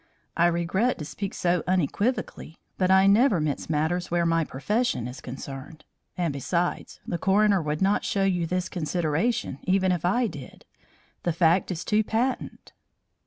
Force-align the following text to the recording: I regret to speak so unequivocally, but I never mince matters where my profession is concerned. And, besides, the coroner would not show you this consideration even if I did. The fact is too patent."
I 0.35 0.47
regret 0.47 0.97
to 0.97 1.05
speak 1.05 1.31
so 1.35 1.61
unequivocally, 1.67 2.57
but 2.79 2.89
I 2.89 3.05
never 3.05 3.39
mince 3.39 3.69
matters 3.69 4.09
where 4.09 4.25
my 4.25 4.43
profession 4.43 5.07
is 5.07 5.21
concerned. 5.21 5.85
And, 6.17 6.33
besides, 6.33 6.99
the 7.05 7.19
coroner 7.19 7.61
would 7.61 7.83
not 7.83 8.03
show 8.03 8.23
you 8.23 8.47
this 8.47 8.67
consideration 8.67 9.59
even 9.61 9.91
if 9.91 10.03
I 10.03 10.25
did. 10.25 10.65
The 11.21 11.33
fact 11.33 11.69
is 11.69 11.85
too 11.85 12.03
patent." 12.03 12.73